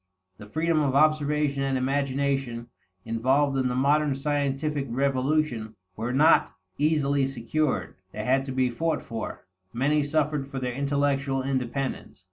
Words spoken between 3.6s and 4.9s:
the modern scientific